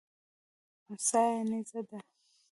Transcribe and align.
امسا 0.89 1.21
یې 1.31 1.41
نیزه 1.49 1.81
ده. 1.89 1.99